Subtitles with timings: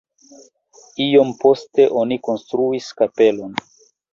[1.05, 3.55] Iom poste oni konstruis kapelon.